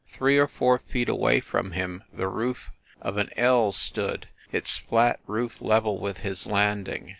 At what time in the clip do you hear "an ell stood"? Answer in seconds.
3.17-4.27